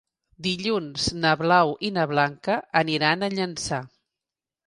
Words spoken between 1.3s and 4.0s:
Blau i na Blanca aniran a Llançà.